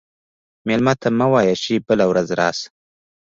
[0.67, 2.67] مېلمه ته مه وایه چې بله ورځ راشه.